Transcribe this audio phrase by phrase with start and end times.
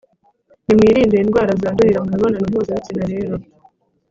[0.65, 3.35] Nimwirinde indwara zandurira mu mibonano mpuzabitsina rero,